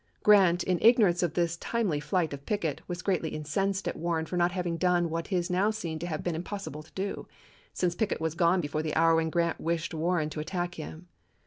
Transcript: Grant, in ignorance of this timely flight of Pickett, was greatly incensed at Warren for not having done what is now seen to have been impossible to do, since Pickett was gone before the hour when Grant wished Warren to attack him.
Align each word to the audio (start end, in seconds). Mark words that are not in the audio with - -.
Grant, 0.23 0.63
in 0.63 0.79
ignorance 0.81 1.21
of 1.21 1.35
this 1.35 1.57
timely 1.57 1.99
flight 1.99 2.33
of 2.33 2.47
Pickett, 2.47 2.81
was 2.87 3.03
greatly 3.03 3.29
incensed 3.29 3.87
at 3.87 3.95
Warren 3.95 4.25
for 4.25 4.35
not 4.35 4.51
having 4.51 4.77
done 4.77 5.11
what 5.11 5.31
is 5.31 5.51
now 5.51 5.69
seen 5.69 5.99
to 5.99 6.07
have 6.07 6.23
been 6.23 6.33
impossible 6.33 6.81
to 6.81 6.91
do, 6.93 7.27
since 7.71 7.93
Pickett 7.93 8.19
was 8.19 8.33
gone 8.33 8.61
before 8.61 8.81
the 8.81 8.95
hour 8.95 9.13
when 9.13 9.29
Grant 9.29 9.61
wished 9.61 9.93
Warren 9.93 10.31
to 10.31 10.39
attack 10.39 10.73
him. 10.73 11.07